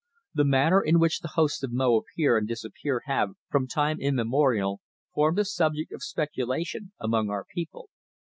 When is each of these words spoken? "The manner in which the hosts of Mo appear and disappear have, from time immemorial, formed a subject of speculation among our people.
"The 0.33 0.45
manner 0.45 0.81
in 0.81 0.97
which 0.97 1.19
the 1.19 1.27
hosts 1.35 1.61
of 1.61 1.71
Mo 1.71 1.95
appear 1.95 2.35
and 2.35 2.47
disappear 2.47 3.03
have, 3.05 3.33
from 3.51 3.67
time 3.67 3.99
immemorial, 4.01 4.81
formed 5.13 5.37
a 5.37 5.45
subject 5.45 5.91
of 5.91 6.01
speculation 6.01 6.91
among 6.99 7.29
our 7.29 7.45
people. 7.45 7.87